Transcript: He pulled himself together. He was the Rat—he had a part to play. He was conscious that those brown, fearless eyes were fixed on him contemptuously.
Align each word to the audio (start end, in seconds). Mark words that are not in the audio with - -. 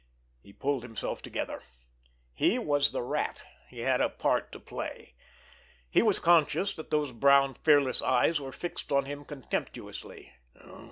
He 0.41 0.51
pulled 0.51 0.81
himself 0.81 1.21
together. 1.21 1.61
He 2.33 2.57
was 2.57 2.89
the 2.89 3.03
Rat—he 3.03 3.81
had 3.81 4.01
a 4.01 4.09
part 4.09 4.51
to 4.51 4.59
play. 4.59 5.13
He 5.91 6.01
was 6.01 6.17
conscious 6.19 6.73
that 6.73 6.89
those 6.89 7.11
brown, 7.11 7.53
fearless 7.53 8.01
eyes 8.01 8.41
were 8.41 8.51
fixed 8.51 8.91
on 8.91 9.05
him 9.05 9.23
contemptuously. 9.23 10.33